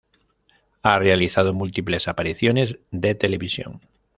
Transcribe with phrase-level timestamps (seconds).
[0.81, 3.81] Ha realizado múltiples apariciones de televisión;.